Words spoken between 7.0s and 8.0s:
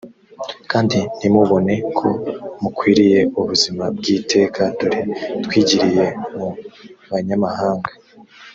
banyamahanga